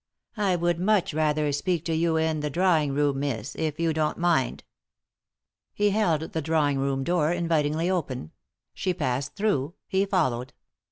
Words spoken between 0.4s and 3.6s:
would much rather speak to you in the drawing room, miss,